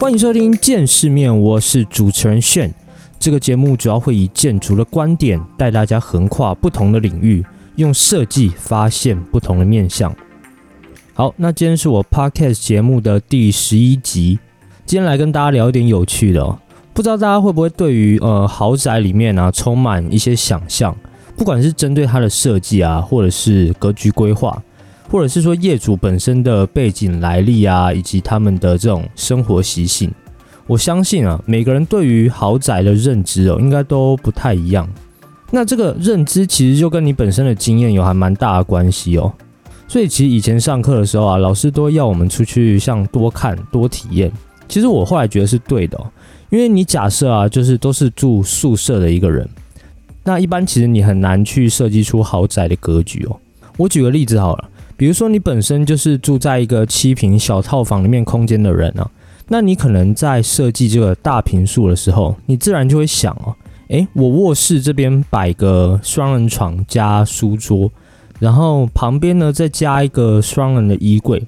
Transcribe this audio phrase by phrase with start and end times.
[0.00, 2.72] 欢迎收听见世面，我是主持人炫。
[3.18, 7.44] 这个节目主要会以建筑的观点带大家横跨不同的领域，
[7.76, 10.10] 用设计发现不同的面向。
[11.12, 14.38] 好，那今天是我 podcast 节目的第十一集，
[14.86, 16.58] 今天来跟大家聊一点有趣的哦。
[16.94, 20.96] 不知道大家会不会对于呃豪宅里面啊充满一些想象，
[21.36, 24.62] 不管是针对它的设计啊，或者是格局规划。
[25.10, 30.08] 或者是说业主本身的背景来历啊，以及他们的这种生活习性，
[30.68, 34.88] 我相信啊，每个人对于豪宅的认知哦，应该都不太一样。
[35.50, 39.32] 那这个认知其实就跟你本身的经验有还蛮大的关系哦。
[39.88, 44.30] 所以其实以前上课的时候啊，老师都要我们出去像多看多体验。
[44.68, 46.06] 其实我后来觉得是对的，哦
[46.50, 49.48] 因为你假设啊，就是都是住宿舍的一个人，
[50.22, 53.36] 那一般其实你很难去设计出豪宅的格局哦。
[53.76, 54.68] 我举个例子好了。
[55.00, 59.10] 比如说，你本身就是住在一个七平小套房里面空间的人啊，
[59.48, 63.56] 那你可能在设计这个大平数的时候，你自然就会想哦，
[63.88, 67.90] 诶，我卧室这边摆个双人床加书桌，
[68.38, 71.42] 然后旁边呢再加一个双人的衣柜，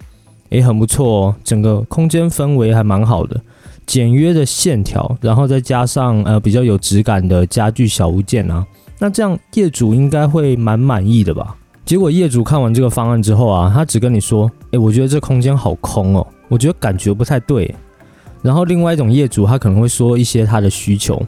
[0.48, 3.38] 诶，很不错哦，整个空间氛围还蛮好的，
[3.84, 8.66] 简约的线条，然后再加上呃比较有质感的家具小物件啊，
[8.98, 11.54] 那这样业主应该会蛮满意的吧？
[11.84, 17.74] 结果业主看完这个方案之后啊，他只跟你说：“诶，我觉得这空间好空哦，我觉得感觉不太对。”
[18.40, 21.20] 然后另外一种业主他可能会说一些他的需求，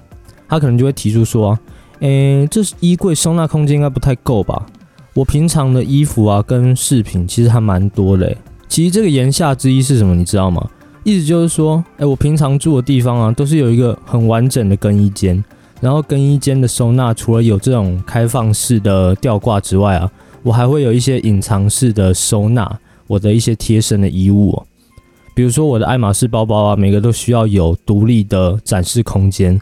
[0.49, 1.59] 他可能就会提出说
[2.01, 4.65] ：“诶，这衣柜收纳空间应该不太够吧？
[5.13, 8.35] 我平常的衣服啊跟饰品其实还蛮多的。
[8.69, 10.65] 其实这个言下之意是什么，你知道吗？
[11.03, 15.45] 意思就是说，诶，我平常住的地方啊都是有一个很完整的更衣间，
[15.81, 20.11] 然后更衣间的收纳除了有这种开放式的吊挂之外啊。”
[20.45, 22.79] 我还会有一些隐藏式的收纳
[23.09, 24.63] 我的一些贴身的衣物，
[25.35, 29.59] 比如说我的爱马仕包包啊，每个都需要有独立的展示空间。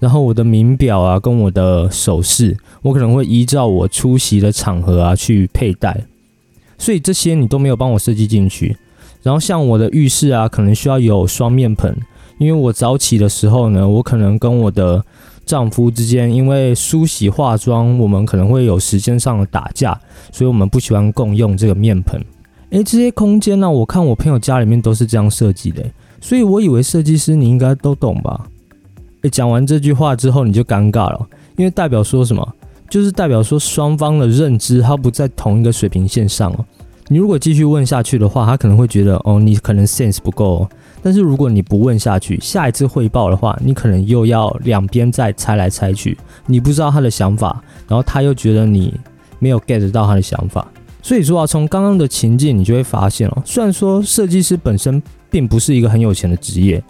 [0.00, 6.04] 然后我的名表啊，跟我的首饰，我可能会依照我出席的场合啊去佩戴。
[6.76, 8.76] 所以这些你都没有帮我设计进去。
[9.22, 11.96] 然后像我的浴室啊，可能需要有双面盆，
[12.38, 15.02] 因为我早起的时候呢，我可能跟我的
[15.46, 19.98] 丈夫之间因为梳洗化妆，我们可能会有时间上的打架，
[20.32, 22.20] 所以我们不喜欢共用这个面盆。
[22.70, 25.84] 诶，这些空间呢，我看我朋友家里面都是这样设计的，
[26.20, 28.46] 所以我以为设计师你应该都懂吧？
[29.22, 32.54] 诶，讲完这句话之后你就尴尬了，因为代表说什么？
[32.90, 36.64] 就是代表说双方的认知它不在同一个水平线上哦。
[37.08, 40.68] 你如果继续问下去的话，他可能会觉得哦，你可能 sense 不够。
[41.04, 46.16] 但是如果你不问下去，下一次汇报的话，你可能又要两边再猜来猜去，
[46.46, 48.98] 你不知道他的想法，然后他又觉得你
[49.38, 50.66] 没有 get 到他的想法。
[51.02, 56.82] 所以说啊，从刚刚的情境，你就会发现哦，虽然说设计师本身并不是一个很有钱的职业，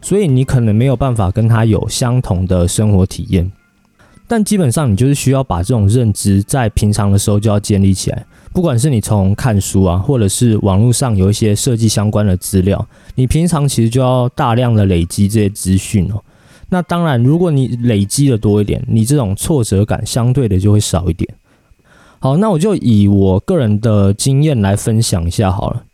[0.00, 3.50] 所以你可能没有办法跟他有相同的生活体验。
[4.28, 8.24] 但基本上，你就是需要把这种认知在平常的时候就要建立起来。
[8.56, 16.24] 不管是你从看书啊，或者是网络上有一些设计相关的资料，你平常其实就要大量的累积这些资讯哦。
[16.70, 21.28] 那当然，如果你累积的多一点，你这种挫折感相对的就会少一点。
[22.18, 25.84] 好，那我就以我个人的经验来分享一下好了。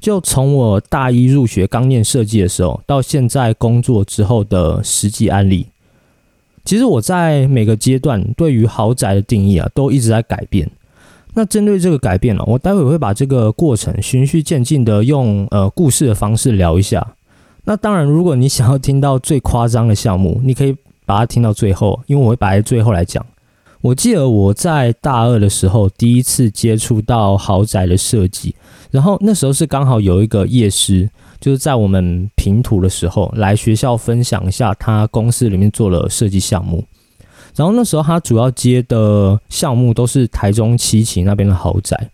[0.00, 5.68] 就从我大一入学刚念设计的时候，到现在工作之后的实际案例。
[6.64, 10.68] 其实我在每个阶段对于豪宅的定义啊，都一直在改变。
[11.34, 17.14] 那针对这个改变呢，我待会会把这个过程循序渐进的用呃故事的方式聊一下。
[17.64, 20.76] 那当然，如果你想要听到最夸张的项目，你可以
[21.06, 23.24] 把它听到最后，因为我会摆在最后来讲。
[23.80, 28.54] 我记得我在大二的时候第一次接触到豪宅的设计，
[28.90, 31.08] 然后那时候是刚好有一个夜师。
[31.40, 36.84] 就是在我们平图的时候，来学校分享一下他公司里面做了设计项目。
[37.54, 42.10] 然后那时候他主要接的项目都是台中七期那边的豪宅。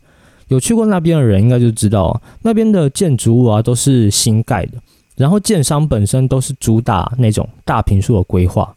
[0.48, 4.78] 有去过那边的人应该就知道，那边的建筑物啊都是新盖的，
[5.16, 8.74] 然后建商本身都是主打那种大平数的规划。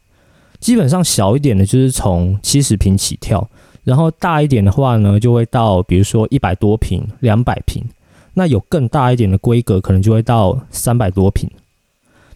[0.60, 3.48] 基本上小一点的就是从七十平起跳，
[3.84, 7.82] 然后大一点的话呢，就会到比如说一百多平、两百平。
[8.34, 11.50] 那有更大一点的规格，可能就会到三百多平。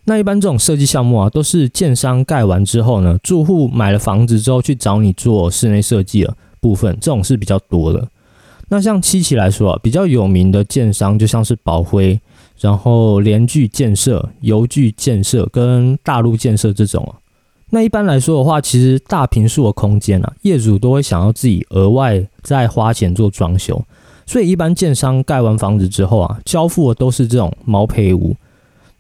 [0.08, 8.08] 那一般这种设计项目啊，都是建商盖完之后呢，住户买了房子之后去找你做室内设计的部分，这种是比较多的。
[8.68, 12.20] 那像七期来说啊，比较有名的建商就像是宝辉，
[12.60, 17.18] 然后联聚建设、邮具建设跟大陆建设这种啊。
[17.70, 23.84] 那一般来说的话，其实大平数的空间啊，业主都会想要自己额外再花钱做装修。
[24.24, 28.36] 所以，一般建商盖完房子之后啊，交付的都是这种毛坯屋。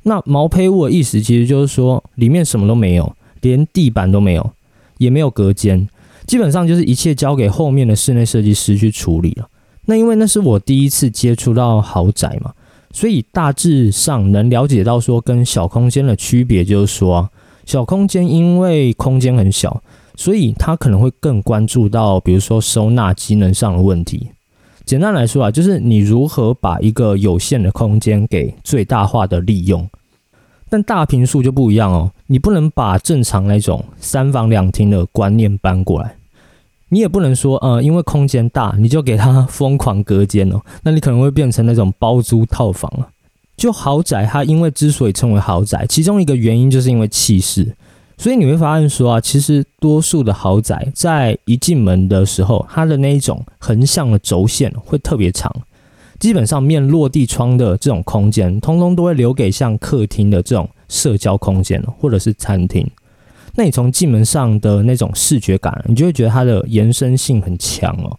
[0.08, 4.52] 那毛坯屋的意思其实就是说，里面什么都没有，连地板都没有，
[4.98, 5.88] 也没有隔间，
[6.28, 9.48] 基本上就是一切交给后面的室内设计师去处理了。
[9.86, 12.52] 那因为那是我第一次接触到豪宅嘛，
[12.92, 17.28] 所以大致上能了解到说跟小空间的区别，就是说
[17.64, 19.82] 小空间因为空间很小，
[20.14, 24.30] 所以它可能会更关注到比如说收纳机能上的问题。
[24.86, 29.86] 简单来说啊，就是你如何把一个有限的空间给最大化的利用。
[30.70, 36.14] 但大平数就不一样哦，你不能把正常那种三房两厅的观念搬过来，
[36.88, 43.08] 你也不能说呃，因为空间大你就给它疯狂隔间哦，那你可能会变成那种包租套房了。
[43.56, 47.74] 就豪宅，它因为之所以称为豪宅，其中一个原因就是因为气势。
[48.18, 55.54] 所以你会发现说啊，其实多数的豪宅在一进门的时候，它的那一种横向的轴线会特别长，
[56.18, 62.88] 基本上面落地窗的这种空间，通通都会留给像客厅的这种社交空间或者是餐厅。
[63.54, 68.18] 那你从进门上的那种视觉感，你就会觉得它的延伸性很强哦。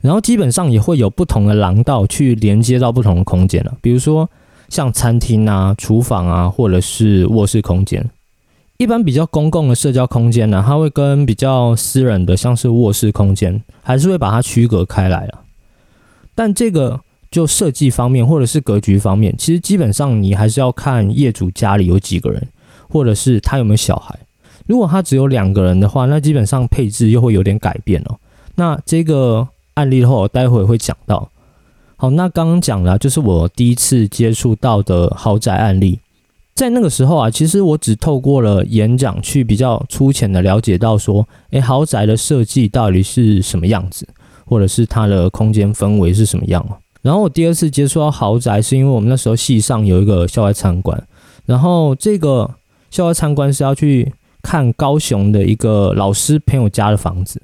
[0.00, 4.28] 然后基本上也会有不同的廊道去连接到不同的空间了，比如说
[4.68, 8.08] 像餐厅啊、厨房啊，或者是卧室空间。
[8.78, 15.42] 一般比较公共的社交空间呢，它会跟比较私人的，像是卧室空间，还是会把它区隔开来啊。
[16.36, 22.46] 但这个就设计方面或者是格局方面，其实基本上你还是要看业主家里有几个人，
[22.88, 24.16] 或者是他有没有小孩。
[24.66, 28.16] 如果他只有两个人的话，那基本上配置又会有点改变哦。
[28.54, 31.28] 那这个案例的话，我待会会讲到。
[31.96, 35.98] 好，那刚刚讲了，就是我第一次接触到的豪宅案例。
[36.58, 44.04] 在那个时候啊，其实我只透过了演讲去比较粗浅的了解到说，诶，豪宅的设计到底是什么样子，
[44.44, 46.66] 或者是它的空间氛围是什么样
[47.00, 51.00] 然后我第二次接触到豪宅，是因为我们那时候系上有一个校外参观，
[51.46, 52.50] 然后这个
[52.90, 54.12] 校外参观是要去
[54.42, 57.40] 看高雄的一个老师朋友家的房子。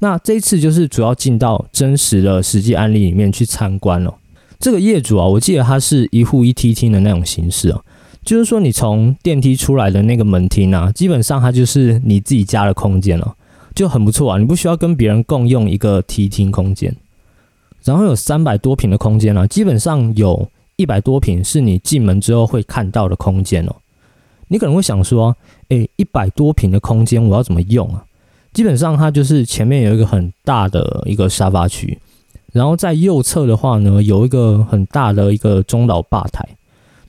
[0.00, 4.14] 那这一次就是主要进到真实的实际案例里面去参观了。
[4.58, 7.80] 这个业主啊，我记得他是一户一梯厅的那种形式啊。
[8.24, 13.34] 就是说，你从电梯出来的那个门厅啊，基本上它就是你自己家的空间了，
[13.74, 14.38] 就很不错啊。
[14.38, 16.94] 你不需要跟别人共用一个梯厅空间，
[17.82, 23.74] 然后有三百多平的空间啊，基本上有一百多平是你进门之后会看到的空间哦。
[24.46, 25.36] 你可能会想说，
[25.70, 28.04] 诶，一百多平的空间我要怎么用啊？
[28.52, 31.98] 基本上它就是前面有一个很大的一个沙发区，
[32.52, 36.46] 然后在右侧的话呢，有一个很大的一个中岛吧台。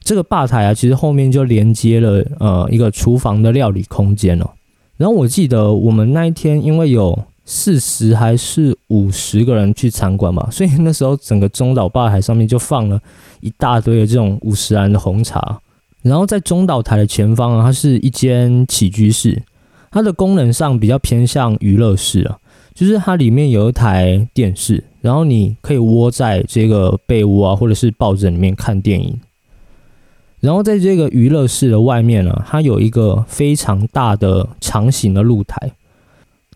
[0.03, 4.49] 这个吧台啊，其实后面就连接了呃一个厨房的料理空间哦。
[4.97, 12.99] 然后我记得我们那一天因为有四十还是五十个人去参观嘛， 所以那时候整个中岛吧台上面就放了
[13.41, 15.59] 一大堆的这种五十兰的红茶。
[16.01, 19.41] 然后在中岛台的前方啊，它是一间起居室，
[19.89, 22.37] 它的功能上比较偏向娱乐室啊，
[22.73, 29.17] 就是它里面有一台电视，然后你可以窝在这个被窝啊或者是抱枕里面看电影。
[30.43, 35.71] 然后在这个娱乐室的外面呢，它有一个非常大的长形的露台。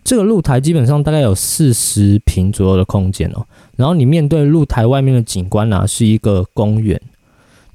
[0.04, 3.46] 这个露台基本上大概有四十平左右的空间哦。
[3.78, 7.02] 然后你面对露台外面的景观呢，是一个公园。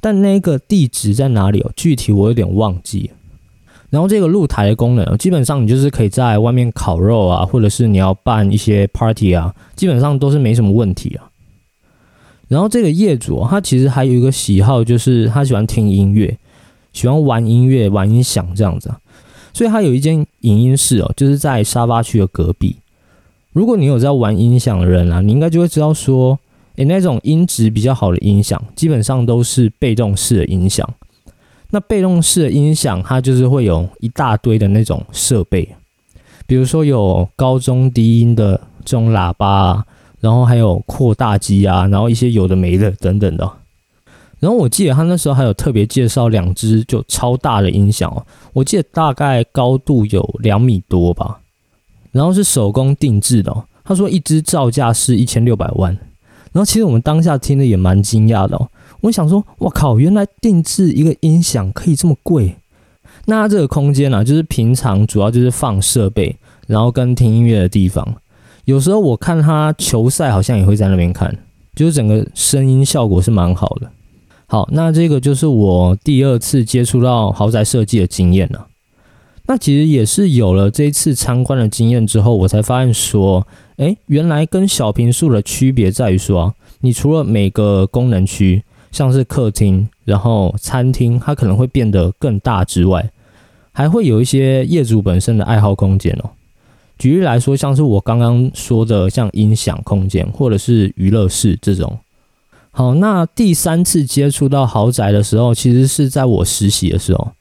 [0.02, 1.72] 但那个地址在哪里哦？
[1.74, 3.10] 具体我有点忘记。
[3.88, 11.31] 然后这个露台的功能，基本上你就是可以在外面烤肉啊，或者是你要办一些 party 啊，基本上都是没什么问题啊。
[12.52, 16.36] 然后这个业主他其实还有一个喜好，就是他喜欢听音乐，
[16.92, 18.92] 喜欢玩音乐、玩音响这样子，
[19.54, 22.76] 所以他有一间影音室哦，就是在沙发区的隔壁。
[23.54, 26.38] 如果你有在玩音响的人啊，你应该就会知道说，
[26.76, 30.86] 诶，那种音质比较好的音响，基本上都是被动式的音响。
[31.70, 35.66] 那被动式的音响，它就是会有一大堆的那种设备，
[36.46, 39.82] 比如说有高中低音的这种喇叭。
[40.22, 43.52] 然后还有扩大机啊，然后一些有的没的等等的。
[44.38, 51.40] 然后我记得他那时候还有特别介绍两只就超大的音响哦，我记得大概高度有两米多吧。
[52.12, 53.52] 然后是手工定制的，
[53.84, 55.92] 他说一只造价是一千六百万。
[56.52, 58.68] 然后其实我们当下听的也蛮惊讶的哦，
[59.00, 62.54] 我想说，我靠，原来定制一个音响可以这么贵。
[63.26, 66.36] 那这个空间呢，就是平常主要就是放设备，
[66.66, 68.16] 然后跟听音乐的地方。
[68.64, 71.36] 有时候我看他球赛，好像也会在那边看，
[71.74, 73.90] 就是整个声音效果是蛮好的。
[74.46, 78.66] 好，那这个就是我第二次接触到豪宅设计的经验了。
[79.46, 83.44] 那其实也是有了这一次参观的经验之后，我才发现说，
[83.76, 93.10] 诶，原来跟小平数的区别在于说，你除了每个功能区，像是客厅，然后餐厅，它可能会变得更大之外，
[93.72, 96.30] 还会有一些业主本身的爱好空间哦。
[97.02, 101.98] 举例来说，像是我刚刚说的，像音响空间或者是娱乐室这种。
[102.70, 107.32] 好，那第三次接触到豪宅的时候，其实是在我实习的时候。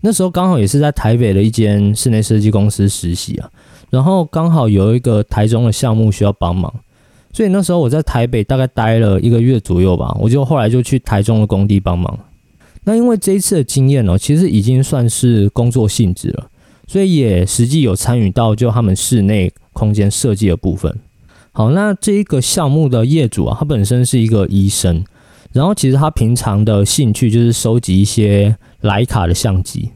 [0.00, 3.48] 那时候刚好也是在台北的一间室内设计公司实习啊，
[3.88, 6.74] 然后刚好有一个台中的项目需要帮忙，
[7.32, 12.18] 所以那时候我在台北大概待了一个月左右吧，我就后来就去台中的工地帮忙。
[12.82, 16.48] 那因为这一次的经验哦，其实已经算是工作性质了，
[16.86, 20.98] 所以也实际有参与到就他们室内空间设计的部分。
[21.52, 25.04] 好，那这一个项目的业主啊，他本身是一个医生，
[25.52, 29.90] 然后其实他平常的兴趣就是收集一些徕卡的相机。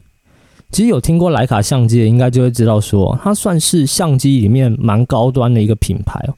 [0.71, 6.33] 其实有听过徕卡相机的，应该就会知道说，它算是相机里面蛮高端的一个品牌哦。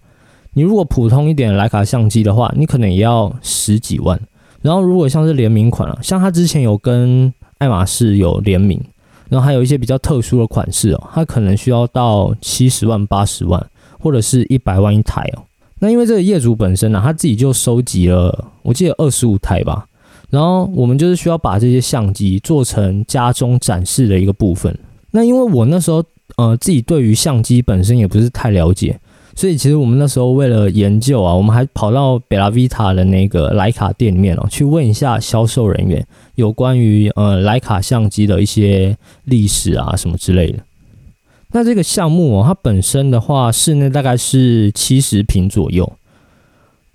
[0.53, 4.19] 你如果普通一点徕卡相机的话，你可能也要十几万。
[4.61, 8.81] 然后如果像是联名款啊，像他之前有跟爱马仕有联名，
[9.31, 13.65] 然后还有一些比较特殊的款式哦，它可能需要到七十万、八十万。
[14.03, 15.43] 或者是一百万一台哦，
[15.77, 19.85] 那因为这个业主本身呢，他自己就收集了，我记得二十五台吧。
[20.31, 24.75] 然后我们就是需要把这些相机做成家中展示的一个部分。
[25.11, 26.03] 那因为我那时候
[26.37, 28.99] 呃自己对于相机本身也不是太了解，
[29.35, 36.03] 所以其实我们那时候为了研究啊，我们还跑到贝拉维塔的那个徕卡店里面哦，去问一下销售人员
[36.35, 40.59] 有关于呃徕卡相机的一些历史啊什么之类的。
[41.51, 45.91] 那这个项目哦，它本身的话，室内大概是七十平左右。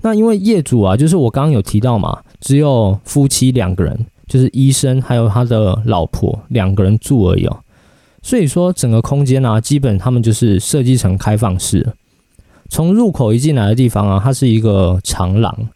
[0.03, 7.59] 那因为业主啊，就是我刚刚有提到嘛，只有夫妻两个人，就是医生还有他的老婆两个人住而已哦。
[8.23, 11.95] 所以说整个空间啊，基本他们就是设计成开放式。
[12.69, 15.69] 从入口一进来的地方啊，它是一个长廊，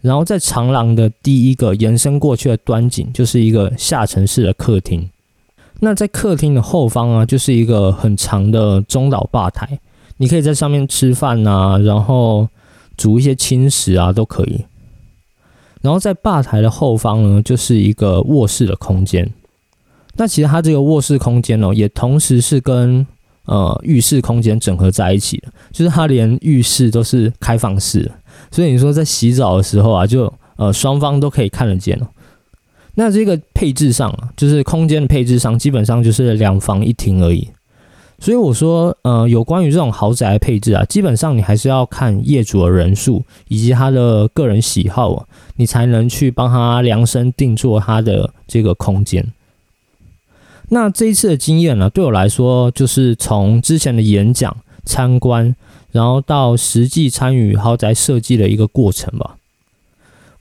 [0.00, 5.08] 然后在长廊的第一个延伸过去的端景，就是一个下沉式的客厅。
[5.80, 9.78] 那在客厅的后方啊，就是一个很长的中岛吧台，
[10.18, 12.48] 你可以在上面吃饭呐，然后
[12.96, 14.64] 煮一些轻食啊，都可以。
[15.80, 19.26] 然后在吧台的后方呢，就是一个卧室的空间。
[20.16, 23.06] 那其实它这个卧室空间哦，也同时是跟
[23.46, 28.12] 呃浴室空间整合在一起的，就是它连浴室都是开放式的，
[28.50, 32.06] 所以你说在洗澡的时候啊，就呃双方都可以看得见哦。
[32.94, 37.48] 那这个配置上啊，就是空间的配置上，基本上就是两房一厅而已。
[38.18, 49.26] 所以我说，呃，有关于这种豪宅的配置啊，基本上你还是要看业主的人数以及他的个人喜好啊，你才能去帮他量身定做他的这个空间。
[50.68, 54.54] 那这一次的经验呢，对我来说，就是从之前的演讲、
[54.84, 55.56] 参观，
[55.92, 59.36] 然后到实际参与豪宅设计的一个过程吧。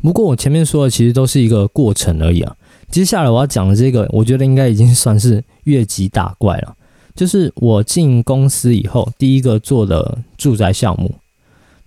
[0.01, 2.56] 不过我前面说的其实都是一个过程而已啊。
[2.89, 6.75] 接下来我要讲的这个，我觉得应该已经算是越级打怪了。
[7.15, 11.13] 就是我进公司以后第一个做的住宅项目，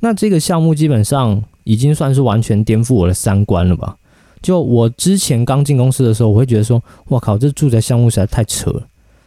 [0.01, 3.97] 那这个项目基本上已经算是完全颠覆我的三观了吧？
[4.43, 8.83] 就我之前刚进公司的时候，我会觉得说，我靠，这住宅项目实在太扯了。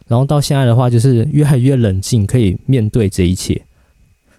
[0.06, 3.60] 然后到现在的话，就是越来越冷静，可以面对这一切。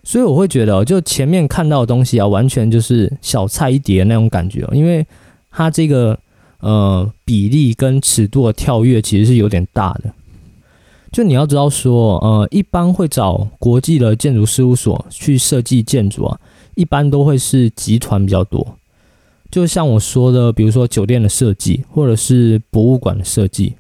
[0.07, 5.05] 所以我会觉得，就前面看到的东西啊，完全就是小菜一碟那种感觉哦，因为
[5.51, 6.17] 它这个
[6.61, 10.13] 呃比例跟尺度的跳跃其实是有点大的。
[11.11, 16.39] 就你要知道说，呃，一般会找国际的建筑事务所去设计建筑啊，
[16.75, 18.65] 一般都会是集团比较多。
[19.51, 23.73] 就像我说的，比如说酒店的设计，或者是博物馆的设计，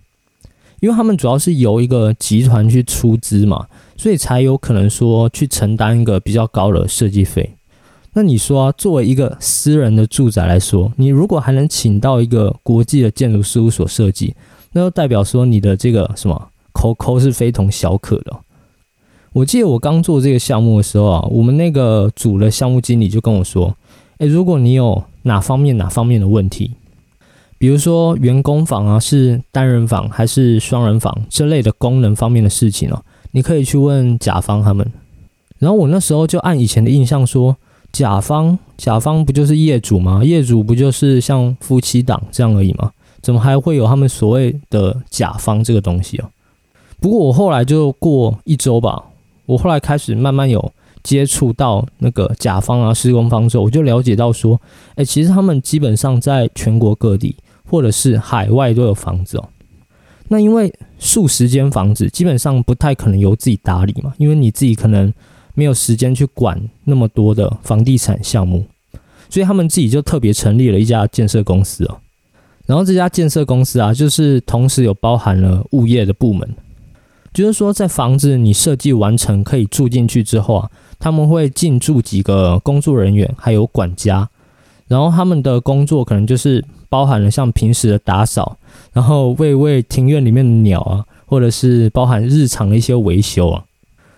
[0.81, 3.67] 因为他们主要是由一个集团去出资嘛。
[3.97, 7.55] 所以才有可能说去承担一个比较高的设计费。
[8.13, 14.33] 那你说，作为一个私人的住宅来说，你如果还能请到一个国际的建筑事务所设计，
[14.71, 18.37] 那就代表说你的这个什么抠抠是非同小可的。
[19.33, 23.75] 我记得我刚做这个项目的时候啊，我们那个组的项目经理就跟我说
[24.17, 26.71] ：“诶，如果你有哪方面哪方面的问题，
[27.59, 33.03] 比如说员工房啊是单人房还是双人房这类的功能方面的事情哦。”
[33.37, 34.91] 你可以去问甲方他们，
[35.59, 37.55] 然后我那时候就按以前的印象说，
[37.91, 40.23] 甲方甲方不就是业主吗？
[40.23, 42.91] 业主不就是像夫妻档这样而已吗？
[43.21, 46.27] 怎么还会有他们所谓的甲方这个东西啊？
[46.99, 49.03] 不过我后来就过一周吧，
[49.45, 54.59] 我后来开始慢慢有接触到那个甲方啊、施工方之后，我就了解到说，
[54.95, 57.35] 哎，其实他们基本上在全国各地
[57.69, 59.47] 或者是海外都有房子哦。
[60.29, 65.13] 那因为数十间房子基本上不太可能由自己打理嘛，因为你自己可能
[65.53, 68.65] 没有时间去管那么多的房地产项目，
[69.29, 71.97] 所以他们自己就特别成立了一家建设公司哦。
[72.65, 76.47] 然后这家建设公司啊，就是同时有包含了物业的部门，
[77.33, 84.29] 就是说在房子你设计完成可以住进去之后啊，他们会进驻几个工作人员，还有管家。
[84.87, 88.56] 然后他们的工作可能就是包含了像平时的打扫，
[88.97, 93.63] 然后喂喂庭院里面的鸟啊，或者是包含日常的一些维修啊。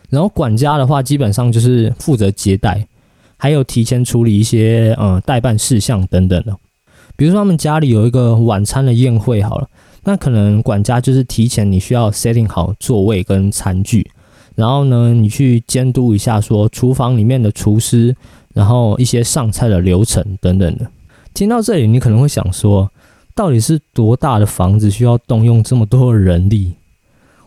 [0.09, 2.87] 然后管家的话，基本上就是负责接待，
[3.35, 6.55] 还有提前处理一些呃代办事项等等的。
[7.17, 9.67] 比如说他们家里有一个晚餐的宴会，好了，
[10.05, 14.09] 那可能管家就是提前你需要 setting 好座位跟餐具，
[14.55, 18.15] 然后呢，你去监督一下说厨房里面的厨师。
[18.53, 20.87] 然后一些上菜的流程等等的，
[21.33, 22.89] 听到这里，你可能会想说，
[23.35, 26.73] 到底是多大的房子需要动用这么多人力？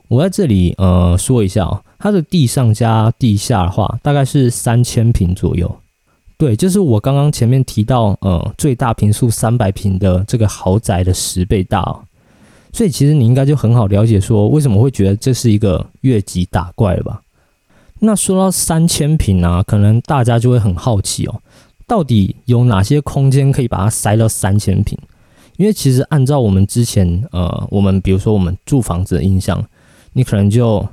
[0.09, 5.79] 我在这里呃说一下哦，它的地上加地下的话，大概是三千平左右。
[6.37, 12.03] 对，就是我刚刚前面提到呃最大平数三百平的这个豪宅的十倍大哦。
[12.73, 17.23] 所以其实你应该就很好了解说，为什么会觉得这是一个越级打怪了吧？
[18.01, 21.41] 那说到三千平啊，可能大家就会很好奇哦，
[21.87, 24.99] 到底有哪些空间可以把它塞到三千平？
[25.57, 29.65] 因为其实按照我们之前呃，我们比如说我们住房子的印象，
[30.13, 30.87] 你可能就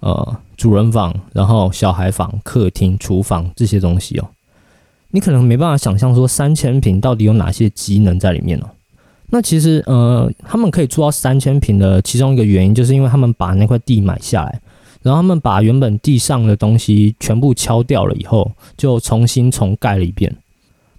[0.00, 4.28] 呃主人房，然后小孩房、客厅、厨房这些东西哦，
[5.10, 8.70] 你可能没办法想象说三千平到底有哪些机能在里面哦。
[9.30, 14.60] 那其实呃，他们可以做到三千平的其中一个原因，就是因为他们把那块地买下来。
[15.00, 20.32] 然后他们把原本地上的东西全部敲掉了以后，就重新重盖了一遍。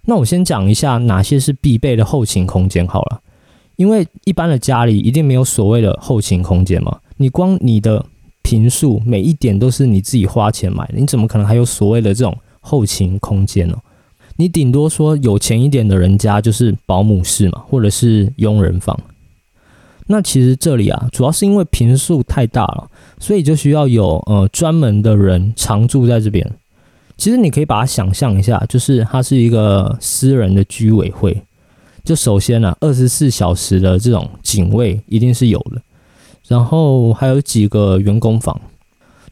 [0.05, 3.22] 那我先讲一下哪些是必备的后勤空间好了，
[3.77, 7.00] 因为一般的家里一定没有所谓的后勤空间嘛。
[7.17, 8.05] 你光你的
[8.41, 13.77] 平数每一点都是你自己花钱买的，你怎么可能还有所谓的这种后勤空间呢？
[14.36, 19.00] 你顶多说有钱一点的人家就是保姆室嘛，或者是佣人房。
[20.08, 26.45] 那其实这里啊，主要是因为平数太大了，所以就需要有呃专门的人常住在这边。
[27.23, 31.41] 其实你可以把它想象一下，就是它是一个私人的居委会。
[32.03, 35.81] 就首先呢，二十四小时的这种警卫一定是有的，
[36.49, 38.59] 然后还有几个员工房，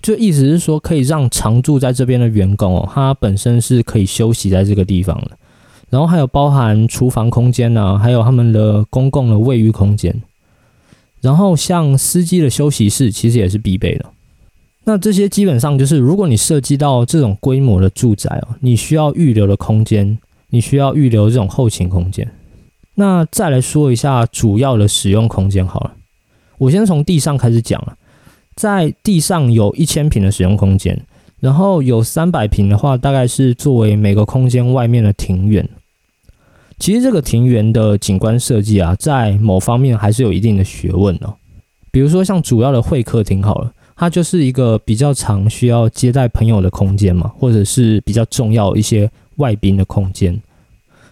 [0.01, 5.32] 就意思是说可以让常住在这边的员工哦，他本身是可以休息在这个地方的。
[5.89, 10.15] 然后还有包含厨房空间呢，还有他们的公共的卫浴空间。
[11.19, 14.06] 然后像司机的休息室其实也是必备的。
[14.84, 20.17] 那这些基本上就是，如果你涉及到这种规模的住宅哦，你需要预留的空间，
[20.50, 22.28] 你需要预留这种后勤空间。
[22.96, 25.94] 那再来说一下主要的使用空间好了，
[26.58, 27.96] 我先从地上开始讲了。
[28.56, 31.00] 在地上有一千平的使用空间，
[31.39, 35.67] 然后有三百平的话，大概是作为每个空间外面的庭院。
[36.78, 41.36] 其实这个庭园的景观设计啊，在某方面还是有一定的学问哦。
[41.91, 50.42] 比如说像主要的会客厅好了，它就是一个比较常需要接待朋友的空间嘛，或者是比较重要一些外宾的空间。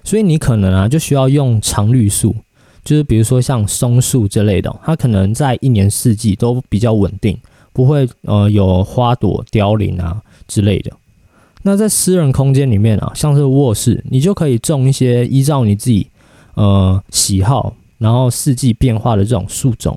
[0.03, 2.35] 所以你可能啊，就需要用常绿树，
[2.83, 7.37] 就是比如说像松树之类的，它可能在一年四季都比较稳定，
[7.73, 10.91] 不会呃有花朵凋零啊之类的。
[11.61, 16.07] 那在私人空间里面啊，像是卧室，你就可以种一些依照你自己
[16.55, 19.95] 呃喜好，然后四季变化的这种树种，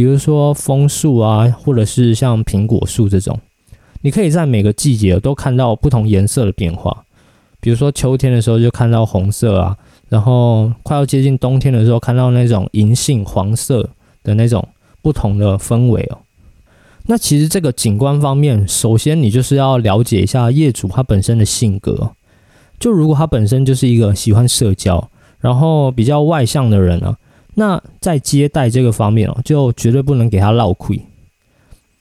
[0.00, 3.38] 比如说枫树啊，或者是像苹果树这种，
[4.00, 7.04] 你可以在每个季节都看到不同颜色的变化。
[7.60, 9.76] 比如说秋天的时候就看到红色啊，
[10.08, 13.90] 然后快要接近冬天的时候看到那种银杏黄色
[14.22, 14.66] 的那种
[15.02, 16.16] 不同的氛围哦。
[17.04, 22.12] 那其实这个景观方面，首先你就是要了解一下业主他本身的性格。
[22.78, 25.10] 就如果他本身就是一个喜欢社交，
[25.40, 27.14] 然后比较外向的人啊，
[27.54, 31.00] 那在接待这个方面哦，就绝对不能给他落亏。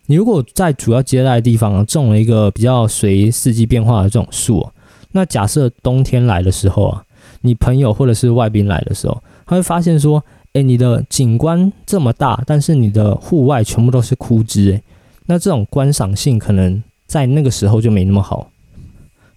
[0.06, 4.68] 你如果在主要接待的地方，种了一个比较随四季变化的这种树，
[5.12, 7.04] 那假设冬天来的时候啊，
[7.42, 14.82] 你朋友或者是外宾来的时候，他会发现说，哎，你的景观这么大，但是你的户外全部都是枯枝，哎。
[15.28, 18.50] 那这种观赏性可能在那个时候就没那么好。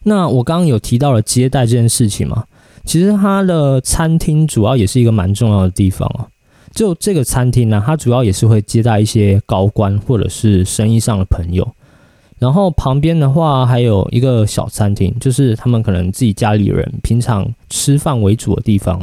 [0.04, 2.46] 那我刚刚有提到了接待这件事情嘛，
[2.84, 6.26] 其实它的餐厅主要也是一个蛮重要的地方哦。
[6.74, 11.66] 就这个餐厅呢，它主要也是会接待一些高官或者是生意上的朋友。
[12.38, 19.00] 然后旁边的话还有一个小餐厅，就是他们可能自己家里人平常吃饭为主的地方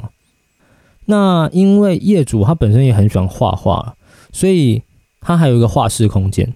[1.06, 3.96] 那因为业主他本身也很喜欢画画，
[4.34, 4.84] 所以
[5.22, 6.54] 他还有一个画室空间。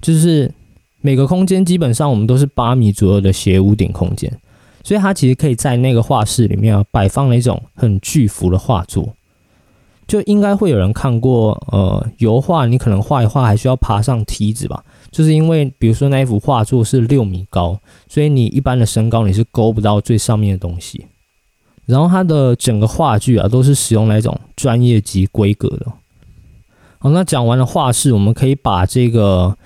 [0.00, 0.52] 就是
[1.00, 4.30] 每个空间基本上我们都是八米左右的斜屋顶空间，
[4.84, 9.12] 所以他其实可以在那个画室里面啊摆放了一种很巨幅的画作。
[10.06, 14.84] 就应该会有人看过，呃，油画你可能画一画还需要爬上梯子吧？
[15.10, 21.06] 就是因为比如说那一幅画作是六米高，所以你一般的身高你是勾不到最上面的东西。
[21.86, 25.86] 然后它的整个画具啊都是使用那种专业级规格的。
[26.98, 29.56] 好，那讲完了画室，我们可以把这个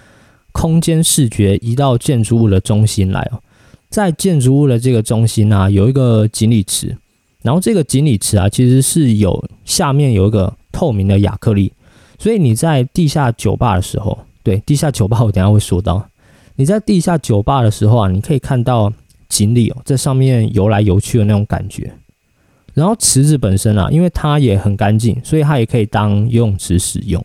[0.52, 3.42] 空间视觉移到建筑物的中心来哦。
[3.90, 6.96] 在建筑物的这个中心啊，有一个锦鲤池，
[7.42, 11.72] 然后这个锦鲤池啊，其实是有下面有一个透明的亚克力，
[12.18, 16.08] 所以你在地下酒吧的时候，对，地下酒吧我等下会说到，
[16.56, 18.92] 你在地下酒吧的时候啊，你可以看到
[19.28, 21.92] 锦鲤哦在上面游来游去的那种感觉。
[22.74, 27.24] 然后池子本身啊，因为它也很干净，所以它也可以当游泳池使用。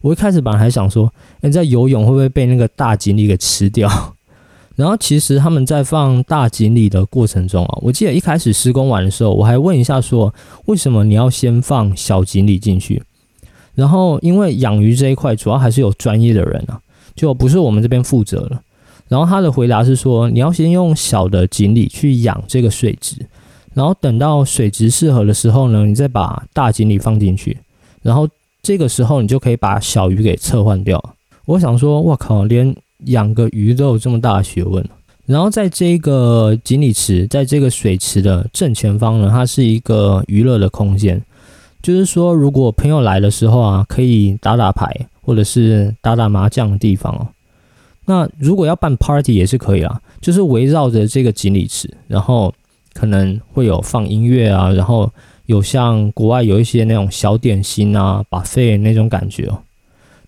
[0.00, 3.88] 我一开始本来还想说，你在游泳会不会被那个大锦鲤给吃掉？
[4.78, 10.32] 然后其实他们在放大锦鲤的过程中啊，我记得一开始施工完的时候，我还问一下说，
[10.66, 13.02] 为什么你要先放小锦鲤进去？
[13.74, 16.78] 然后因为养鱼这一块主要还是有专业的人啊，
[17.16, 18.62] 就不是我们这边负责了。
[19.08, 23.16] 然后他的回答是说，你要先用小的锦鲤去养这个水质。
[23.74, 27.58] 然后等到水质适合的时候呢，你再把大锦鲤放进去，
[28.00, 28.28] 然后
[28.62, 31.02] 这个时候你就可以把小鱼给撤换掉。
[31.46, 32.72] 我想说，我靠，连
[33.06, 34.84] 养个鱼都有这么大的学问。
[35.26, 41.22] 然后在这个锦鲤池，在这个水池的正前方呢，它是一个娱乐的空间，
[41.82, 47.28] 就是说如果朋友来的时候啊，可以打打牌或者是打打麻将的地方哦。
[48.06, 52.52] 那如果要办 party 也是可以啊，就是围绕着这个锦鲤池，然后。
[52.94, 55.08] 可能会有放音乐啊，然后
[55.46, 59.62] 有像国外有一些那种小点心啊，把费那种感觉哦。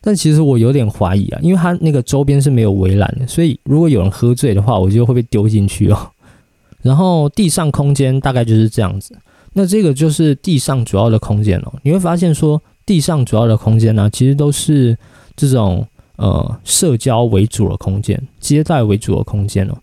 [0.02, 6.10] 但其实我有点怀疑啊，因为它那个周边是没有围栏的，所以如果有人喝醉的话，我就会被丢进去哦。
[6.82, 9.14] 然后地上空间大概就是这样子。
[9.52, 11.72] 那这个就是地上主要的空间哦。
[11.82, 14.96] 你会发现说，地上主要的空间呢，其实都是
[15.36, 15.86] 这种
[16.16, 19.76] 呃社交为主的空间，接待为主的空间哦。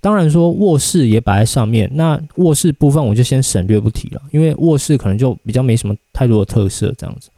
[0.00, 7.28] 当然说卧室也摆在上面，那卧室部分我就先省略不提了，因为卧室可能就比较没什么太多的特色这样子。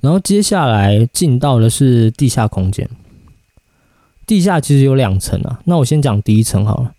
[0.00, 2.88] 然后接下来进到的是地下空间，
[4.26, 6.92] 地下其实有两层啊，那我先讲第一层好了。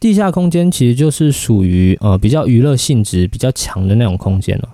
[0.00, 4.68] 地下空间其实就是属于呃比较娱乐性质比较强的那种空间了。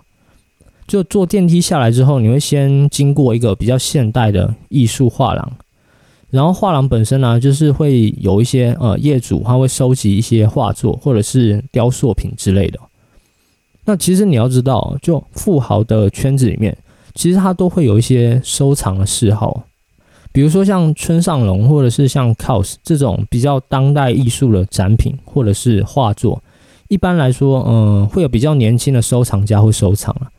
[0.86, 5.52] 就坐电梯下来之后，你会先经过一个比较现代的艺术画廊。
[6.30, 12.78] 然后画廊本身呢，就是会有一些呃业主他会收集一些画作或者是雕塑品之类的。
[13.84, 16.76] 那其实你要知道，就富豪的圈子里面，
[17.16, 19.64] 其实他都会有一些收藏的嗜好，
[20.30, 26.40] 比如说像村上隆或者是像 Cos 这种比较当代艺术的展品或者是画作，
[26.86, 30.30] 一般来说，嗯，会有比较年轻的收藏家会收藏啊。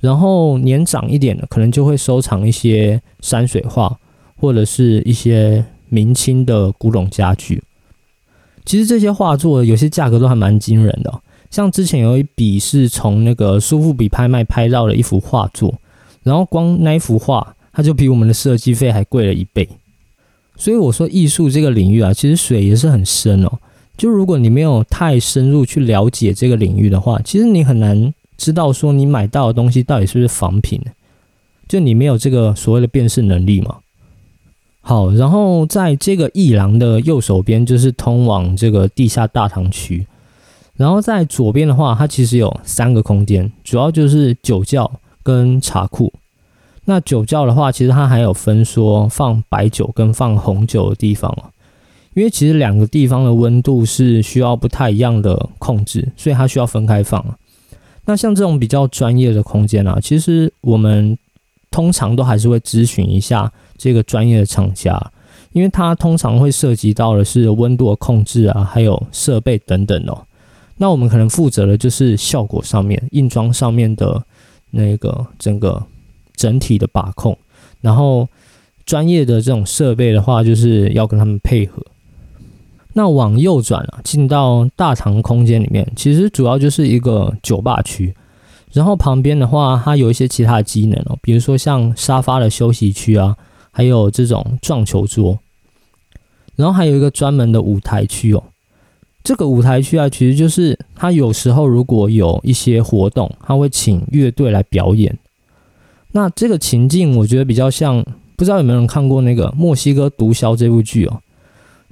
[0.00, 3.96] 然后年长一点的，可能就会收藏一些山水画。
[4.40, 7.60] 或者是一些明清的古董家具，
[8.64, 11.12] 其实这些画作有些价格都还蛮惊人的。
[11.50, 15.74] 像之前有一笔是从那个苏富比拍卖拍到了一幅画作，
[16.28, 19.66] 然后光那一幅画，它就比我们的设计费还贵了一倍。
[20.56, 23.58] 所以我说艺术这个领域啊，其实水也是很深哦。
[23.96, 30.80] 就如果你没有太深入去了解这个领域的话，其实你很难知道说你买到的东西到底是不是仿品。
[31.66, 33.76] 就你没有这个所谓的辨识能力嘛。
[34.80, 40.06] 好，然后在这个艺廊的右手边就是通往这个地下大堂区，
[40.76, 44.90] 然后在左边的话，它其实有三个空间，主要就是酒窖
[45.28, 46.10] 跟茶库。
[46.86, 51.52] 那酒窖的话，其实它还有分说放白酒跟放红酒的地方哦，
[52.14, 57.22] 因为其实两个地方的温度是需要不太一样的控制，所以它需要分开放。
[58.06, 61.18] 那像这种比较专业的空间啊，其实我们
[61.70, 63.52] 通常都还是会咨询一下。
[63.76, 64.98] 这个专业的厂家，
[65.52, 70.24] 因为它通常会涉及到的是温度的控制啊，还有设备等等哦。
[70.78, 74.20] 那我们可能负责的就是效果上面、硬装上面的
[74.70, 75.84] 那个整个
[76.34, 77.36] 整体的把控。
[77.80, 78.28] 然后
[78.84, 81.82] 专业的这种设备的话，就是要跟他们配合。
[82.92, 88.14] 那往右转啊，进到大堂空间里面，其实主要就是一个酒吧区。
[88.72, 93.36] 然后旁边的话，它有一些其他的机能哦，比如说像沙发的休息区啊。
[93.70, 95.38] 还有这种撞球桌，
[96.56, 98.42] 然后还有一个专门的舞台区哦。
[99.22, 105.18] 这个舞台区啊，其实就是他有时候如果有一些活动，他会请乐队来表演。
[106.12, 108.02] 那这个情境我觉得比较像，
[108.36, 111.20] 不知道有没有人看过那个《墨西哥毒枭》这部剧哦？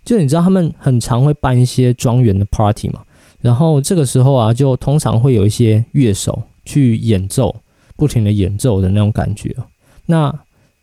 [0.04, 3.02] 就你知道他们很常会办一些庄园的 party 嘛，
[3.40, 7.54] 然后这个时候啊，就通常会有一些乐手去演奏，
[7.96, 9.54] 不停的演奏的那种感觉。
[10.06, 10.32] 那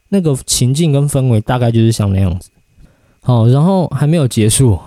[0.10, 2.49] 那个情境跟氛围大概就是像那样子。
[3.21, 4.77] 好，然后还没有结束，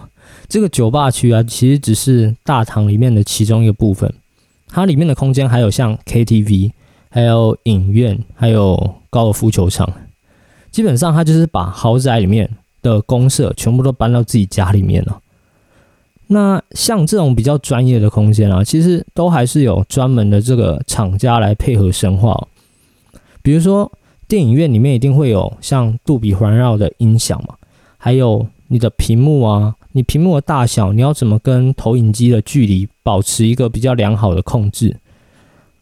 [0.49, 4.13] 这个酒吧区啊，其实只是大堂里面的其中一个部分。
[4.69, 6.73] 它里面的空间还有像 KTV，
[7.09, 9.91] 还有影院，还有高尔夫球场。
[10.71, 12.51] 基本上，它就是把豪宅里面
[12.83, 15.21] 的公社全部都搬到自己家里面了。
[16.27, 22.49] 那像这种比较专业的空间啊，其实都还是有专门的这个厂家来配合深化。
[23.43, 23.91] 比如说，
[24.27, 27.55] 电影院里面一定会有像杜比环绕的音响嘛，
[27.97, 34.95] 还有你的屏幕啊，你屏幕的大小，你要怎么跟投影机的距离保持一个比较良好的控制？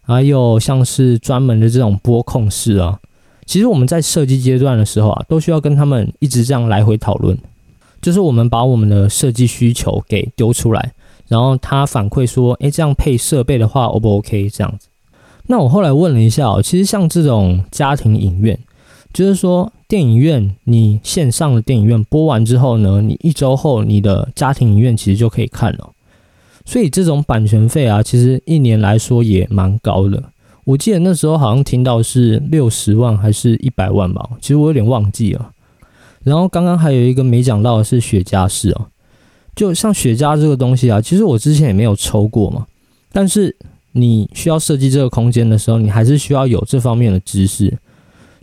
[0.03, 3.01] 还有像是专门的这种播控室啊，
[3.45, 7.37] 其实我们在设计阶段的时候啊，都需要跟他们一直这样来回讨论。
[8.01, 10.93] 就是我们把我们的设计需求给丢出来，
[11.27, 14.87] 然后他反馈说：“诶，这样配设备的话，O 不 OK？” 这样子。
[15.49, 18.57] 那我后来问了一下哦，其实像这种家庭影院，
[19.15, 25.93] 就是说电影院你线上的电影院播完之后呢，你一周后你的家庭影院其实就可以看了。
[26.67, 30.21] 所以这种版权费啊，其实一年来说也蛮高的。
[30.65, 35.53] 我记得那时候好像听到是六十万还是一百万吧，其实我有点忘记了。
[36.25, 38.87] 然后刚刚还有一个没讲到的是雪茄室哦，
[39.55, 42.67] 就像雪茄这个东西啊，其实我之前也没有抽过嘛。
[43.13, 43.55] 但是
[43.93, 47.79] 你需要设计这个空间的时候，你还是需要有这方面的知识。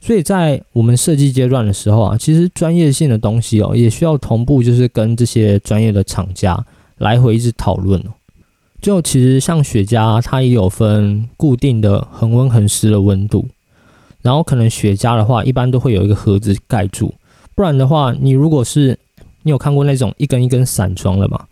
[0.02, 6.66] 所以在我们设计阶段的时候啊，其实专业性的东西哦，也需要同步，就是跟这些专业的厂家
[6.98, 8.12] 来回一直讨论哦。
[8.82, 13.48] 就其实像雪茄，它也有分固定的恒温恒湿的温度，
[14.24, 17.14] 然后可能雪茄的话，一般都会有一个盒子盖住。
[17.54, 18.98] 不然的话，你如果是
[19.44, 21.46] 你有看过那种一根一根散装的吗？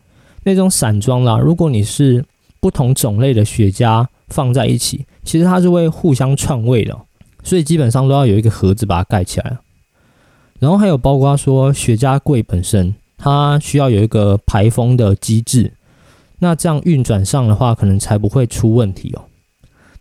[0.44, 2.26] 那种散装啦，如果你是
[2.60, 6.98] 不同种类的雪茄放在一起，其实它是会互相串味的，
[7.44, 9.58] 所以基本上都要有一个盒子把它盖起来。
[10.60, 15.72] 然后还有包括说雪茄柜本身，它需要有一个排风的机制，
[16.40, 19.24] 那这样运转上的话，可能才不会出问题哦。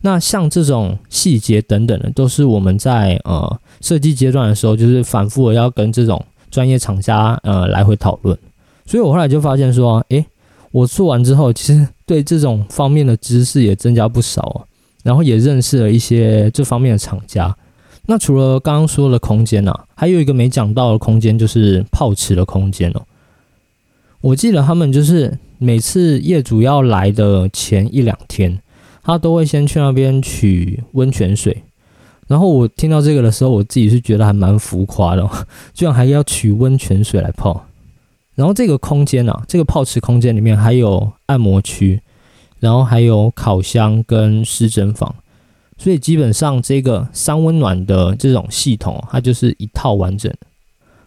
[0.01, 8.39] 那像这种细节等等的，都是我们在呃设计阶段的时候，就是反复的要跟这种专业厂家呃来回讨论。
[8.87, 10.25] 所以我后来就发现说，诶，
[10.71, 14.67] 我做完之后，其实对这种方面的知识也增加不少哦，
[15.09, 17.57] 然后也认识了一些这方面的厂家。
[18.05, 23.01] 那除了刚刚说的空间呢，还有一个没讲到的空间，就是泡池的空间哦。
[24.21, 28.61] 我记得他们就是每次业主要来的前一两天。
[29.01, 31.63] 他都会先去那边取温泉水，
[32.27, 35.27] 然后我听到这个的时候，我自己是觉得还蛮浮夸的，
[35.73, 37.65] 居然还要取温泉水来泡。
[38.35, 42.03] 然后这个空间啊，这个泡池空间里面还有按摩区，
[42.61, 45.15] 然后还有烤箱跟湿蒸房，
[45.77, 50.33] 所以基本上这个三温暖的这种系统，它就是一套完整。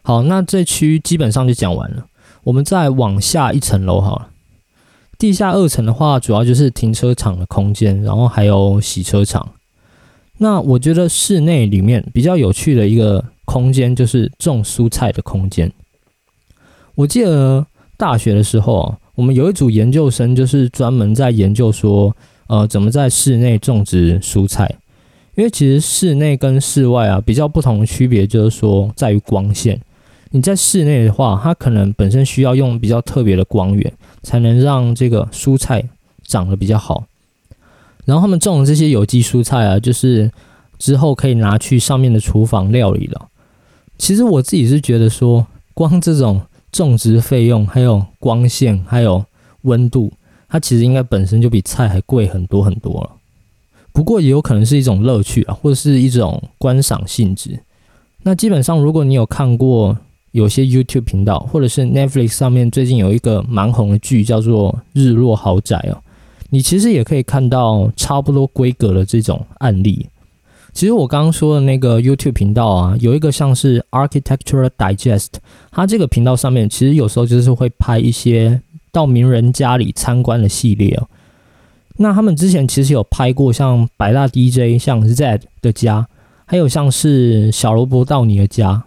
[0.03, 2.05] 好，那这区基本上就讲完了，
[2.43, 4.29] 我们再往下一层楼好了。
[5.19, 9.53] 地下二层的话，主要就是停车场的空间，然后还有洗车场。
[10.37, 15.71] 那我觉得室内里面比较有趣的一个空间，就是种蔬菜的空间。
[16.95, 24.67] 我记得大学的时候，我们有一组研究生，就是专门在研究说，呃，怎么在室内种植蔬菜。
[25.35, 29.79] 因为其实室内跟室外啊，比较不同的区别就是说，在于光线。
[30.31, 35.87] 你在室内的话，它可能本身需要用比较特别的光源，才能让这个蔬菜
[36.23, 37.03] 长得比较好。
[38.05, 40.31] 然后他们种的这些有机蔬菜啊，就是
[40.79, 43.27] 之后可以拿去上面的厨房料理了。
[43.99, 49.23] 其实我自己是觉得说，光这种种植费用，还有光线，还有
[49.63, 50.11] 温度，
[50.47, 53.11] 它其实应该本身就比菜还贵很多很多了。
[53.91, 57.59] 不过也有可能是一种乐趣啊，或者是一种观赏性质。
[58.23, 59.97] 那基本上，如果你有看过，
[60.31, 66.01] 有些 YouTube 频道，或者是 Netflix 上面最近有一个蛮红的剧，叫做《日落豪宅》哦。
[66.49, 70.07] 你其实也可以看到差不多规格的这种案例。
[70.73, 75.27] 其实我刚刚说的那个 YouTube 频道啊，有一个像是 Architecture Digest，
[75.71, 81.07] 它这个频道上面其实有时候就是会拍一些到名人家里参观的系列哦。
[81.97, 86.07] 那他们之前其实有拍过像百大 DJ 像 Z 的家，
[86.45, 88.83] 还有像是小罗伯道尼的家。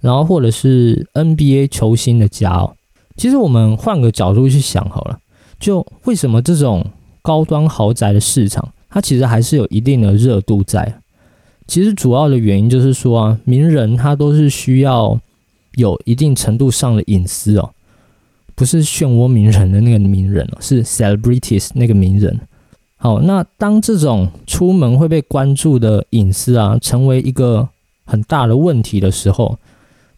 [0.00, 2.74] 然后或者是 NBA 球星的家哦，
[3.18, 5.18] 其实我们换个角度去想好了，
[5.58, 6.86] 就为什么这种
[7.20, 10.94] 高端豪宅的市场，它其实还是有一定的热度在。
[11.70, 15.16] 其实主要的原因就是说啊，名人他都是需要
[15.76, 17.70] 有一定程度上的隐私哦，
[18.56, 22.40] 不是漩涡鸣人的那个名人哦，是 celebrities 那个名人。
[22.96, 27.68] 好，那当这种出门会被关注的隐私啊，成为一个
[28.04, 29.56] 很大的问题的时候，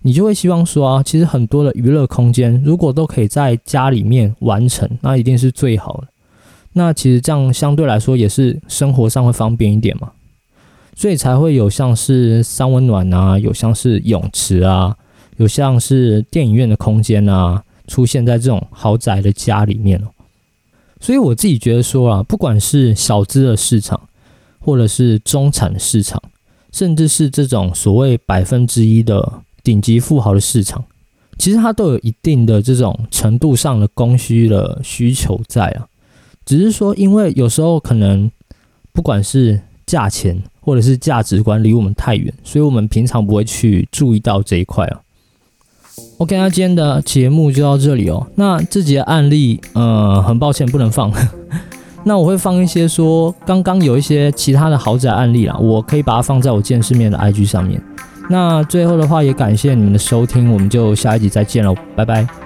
[0.00, 6.08] 你就会希望说啊，其实很多的娱乐空间如果都可以在家里面完成，那一定是最好的。
[6.72, 10.10] 那其实这样相对来说也是生活上会方便一点嘛，
[10.94, 14.96] 所以才会有像是三温暖啊，有像是泳池啊，
[15.36, 20.08] 有像是电影院的空间啊，出现在这种豪宅的家里面哦。
[21.00, 24.00] 所以我自己觉得说啊，不管是小资的市场，
[24.60, 26.22] 或者是中产市场，
[26.70, 30.84] 甚至是这种所谓百分之一的顶级富豪的市场，
[31.38, 35.88] 其实它都有一定的这种程度上的供需的需求在啊。
[36.44, 38.30] 只是说，因为有时候可能
[38.92, 45.00] 不管是价钱或者是价值观离我们太远，所以我们平常不会去注意到这一块啊。
[46.18, 48.26] OK，那今天的节目就到这里哦。
[48.36, 51.12] 那这节案例，呃，很抱歉不能放。
[52.04, 57.80] 那我会放一些说刚刚有一些其他的豪宅案例啦，我可以把它放在我见世面的 IG 上面。
[58.30, 62.41] 那最后的话，也感谢你们的收听，我们就下一集再见喽，拜拜。